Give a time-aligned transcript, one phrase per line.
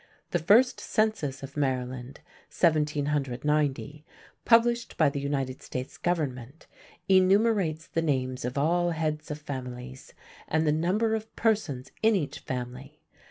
[0.31, 4.03] The first census of Maryland (1790),
[4.45, 6.65] published by the United States Government,
[7.07, 10.15] enumerates the names of all "Heads of Families"
[10.47, 12.99] and the number of persons in each family.